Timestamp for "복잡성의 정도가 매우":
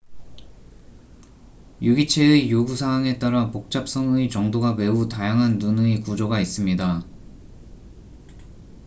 3.51-5.07